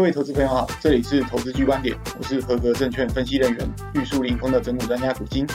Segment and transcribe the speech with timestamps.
[0.00, 5.46] 各位投资朋友好，这里是投资 G 观点，我是合格证券分析人员、玉树临风的整股专家古今。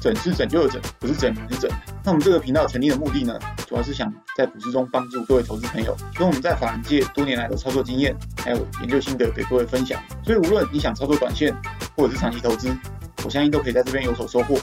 [0.00, 1.68] 整是拯救的整，不是整人是整。
[2.04, 10.00] 那我们这个频道成立的目的呢，主要是想在股市中帮助各位投资朋友，用我们在法人界多年来的操作经验，还有研究心得给各位分享。
[10.24, 11.52] 所以无论你想操作短线，
[11.96, 12.68] 或者是长期投资，
[13.24, 14.56] 我相信都可以在这边有所收获。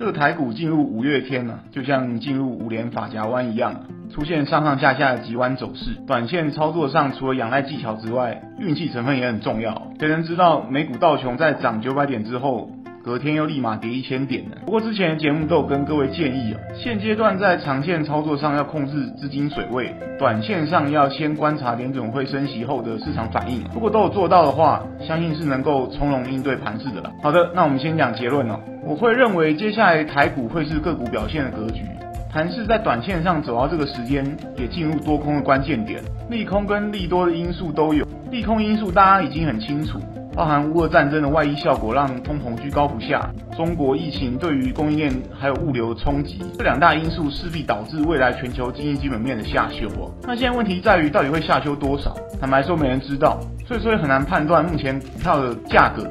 [0.00, 5.90] 这个台股进入五月天呢，就像进入五连法夹弯一样，出现上上下下的急弯走势。
[6.06, 9.92] 短线操作上，除了仰赖技巧之外，运气成分也很重要。
[9.98, 12.70] 谁能知道美股道琼在涨九百点之后，
[13.02, 14.56] 隔天又立马跌一千点呢。
[14.66, 23.64] 不过之前的节目都有跟各位建议啊，现阶段在长线操作上要控制资金水位，短线上要先观察联准会升息后的市场反应。
[23.72, 27.10] 如果都有做到的话，相信是能够从容应对盘势的了。
[27.22, 28.60] 好的，那我们先讲结论哦。
[28.84, 31.82] 我会认为接下来台股会是个股表现的格局，
[32.30, 34.24] 盘势在短线上走到这个时间，
[34.58, 38.06] 也进入多空的关键点，利空跟利多的因素都有。
[38.30, 39.98] 利空因素大家已经很清楚。
[40.34, 50.10] 包含乌俄战争的外溢效果让通膨居高不下，中国疫情对于供应链还有物流的冲击，这两大因素势必导致未来全球经济基本面的下修哦。
[50.22, 52.16] 那现在问题在于到底会下修多少？
[52.40, 56.08] 坦白说没人知道，所以说也很难判断目前股票的价格。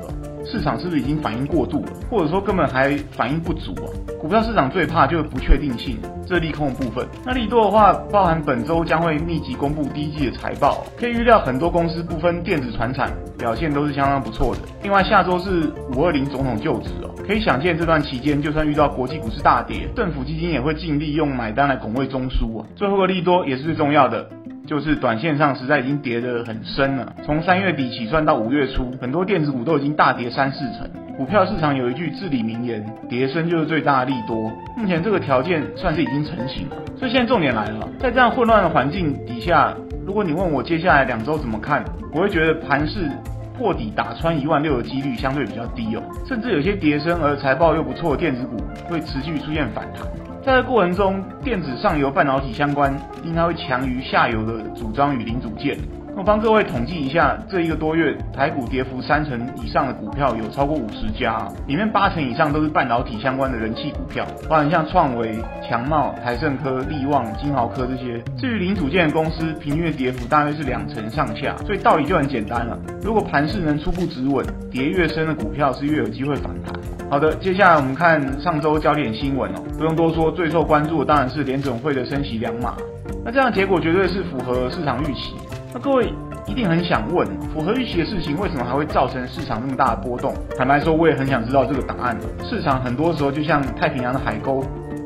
[0.52, 3.88] 市场是不是已经反应过度了，或者说根本还反应不足啊？
[4.19, 7.08] 股票市场最怕就是不确定性，这利空的部分。
[7.23, 14.61] 那利多的话，包含本周将会密集公布第一季的财报，可以预料很多公司不分电子、传产表现都是相当不错的。
[14.81, 22.66] 另外下周是五二零总统就职哦，可以想见这段期间就算遇到国际股市大跌，政府基金也会尽力用买单来拱卫中枢啊。
[22.75, 24.28] 最后的利多也是最重要的。
[24.70, 30.88] 就是短线上实在已经跌得很深了，从三月底起算到五月初，很多电子股都已经大跌三四成。
[31.17, 34.52] 股票市场有一句至理名言：跌深就是最大利多。
[34.78, 36.75] 目前这个条件算是已经成型了。
[36.95, 39.73] 所以现在重点来了，在这样混乱的环境底下，
[40.06, 43.09] 如果你问我接下来两周怎么看，我会觉得盘势
[43.58, 50.06] 破底打穿一万六的几率相对比较低哦，甚至有些跌深而财报又不错的电子股会持续出现反弹。
[50.49, 52.91] 在这过程中，电子上游半导体相关
[53.23, 55.77] 应该会强于下游的组装与零组件。
[56.16, 65.38] 我帮各位统计一下，这一个多月台股跌幅三成以上的股票有超过五十家，里面八成以上都是半导体相关的人气股票，包含像创维、
[65.68, 68.22] 强茂、台盛科、力旺、金豪科这些。
[68.38, 71.56] 至于零组件的公司，平均的跌幅大约是两成上下。
[71.66, 76.74] 所以道理就很简单了，如果盘势能初步止稳，跌越深的股票是越有机会反弹。
[77.09, 82.76] 好的，接下来我们看上周焦点新闻哦，不用多说，最受关注的当然是联准会的升息两码。
[83.24, 85.34] 那这样结果绝对是符合市场预期。
[85.72, 86.12] 那各位
[86.47, 90.34] 一定很想问，符合预期的事情为什么还会造成市场那么大的波动？
[90.57, 92.18] 坦白说，我也很想知道这个答案。
[92.44, 94.63] 市场很多时候就像太平洋的海沟，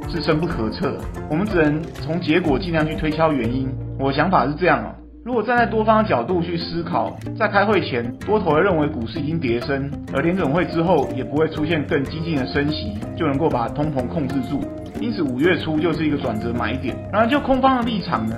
[0.09, 0.95] 是深不可测。
[1.29, 3.69] 我们只能从结果尽量去推敲原因。
[3.99, 4.95] 我的想法是这样哦。
[5.25, 14.61] 如果站在多方的角度去思考，在开会前，多头认为股市已经跌升，而联准会之后也不会出现更激进的升息，就能够把通膨控制住。
[15.01, 16.95] 因此，五月初就是一个转折买点。
[17.11, 18.35] 然而，就空方的立场呢，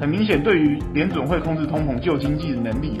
[0.00, 2.98] 很明显对于联准会控制通膨救经济的能力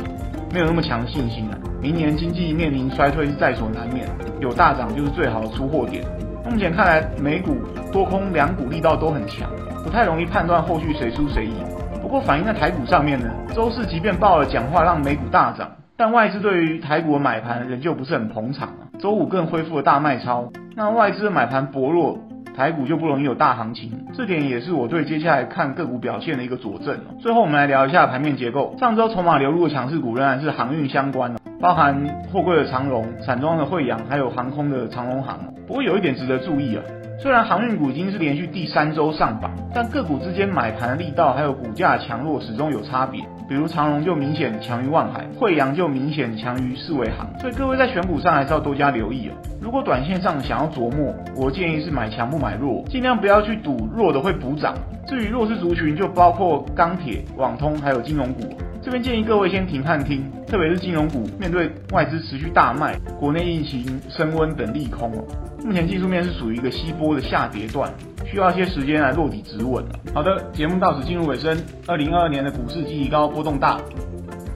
[0.52, 1.56] 没有那么强的信心啊。
[1.80, 4.06] 明年经济面临衰退是在所难免，
[4.38, 6.04] 有大涨就是最好的出货点。
[6.50, 7.56] 目前看来，美股
[7.90, 9.48] 多空两股力道都很强，
[9.82, 11.54] 不太容易判断后续谁输谁赢。
[12.02, 18.68] 不过反映在台股上面呢，周四即便报了讲话让美股大涨，但外资对于台股的买盘仍旧不是很捧场。
[18.98, 22.18] 周五更恢复了大卖超，那外资的买盘薄弱，
[22.56, 24.06] 台股就不容易有大行情。
[24.12, 26.98] 这点也是我对接下来看个股表现的一个佐证。
[27.20, 31.94] 最后我们来聊一下盘面结构，上周筹码流入的强势股仍然是航运相关，包含
[32.32, 35.38] 货柜的长荣、散装的慧洋，还有航空的长荣航。
[35.66, 36.82] 不过有一点值得注意啊。
[37.22, 43.20] 虽然航运股已经是连续第三周上榜，但个股之间买盘的力道还有股价强弱始终有差别。
[43.46, 47.28] 比如长荣就明显强于万海，慧洋就明显强于四维航。
[47.38, 49.32] 所以各位在选股上还是要多加留意哦。
[49.60, 54.72] 如果短线上想要琢磨，我建议是买强不买弱，尽量不要去赌弱的会补涨。
[55.06, 58.40] 至于弱势族群，就包括钢铁、网通还有金融股。
[58.82, 65.22] 这边建议各位先停看听，特别是金融股，面对外资持续大卖、国内疫情升温等利空哦。
[65.62, 67.92] 目前技术面是属于一个吸波的下跌段，
[68.24, 69.84] 需要一些时间来落底止稳。
[70.14, 71.54] 好的，节目到此进入尾声。
[71.86, 73.78] 二零二二年的股市极高波动大，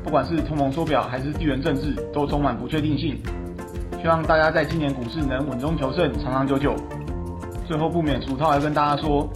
[0.02, 3.20] 不管是通膨缩表还是地缘政治，都充满不确定性。
[4.00, 6.74] 希望大家在今年股市能稳中求胜，长长久久。
[7.66, 9.28] 最后不免俗套，要跟大家说，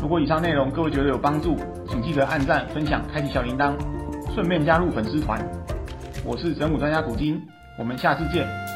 [0.00, 1.56] 如果以上内容各位觉得有帮助，
[1.88, 3.72] 请记得按赞、分享、开启小铃铛，
[4.34, 5.38] 顺便加入粉丝团。
[6.24, 7.46] 我是神武专家古今，
[7.78, 8.71] 我们下次见。